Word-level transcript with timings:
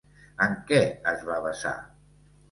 En 0.45 0.53
què 0.69 0.79
es 1.11 1.21
va 1.27 1.35
basar? 1.43 1.75